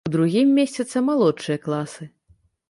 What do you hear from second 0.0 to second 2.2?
У другім месцяцца малодшыя класы.